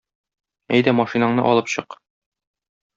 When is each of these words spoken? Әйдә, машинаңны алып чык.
Әйдә, 0.77 0.95
машинаңны 1.01 1.47
алып 1.53 1.73
чык. 1.77 2.01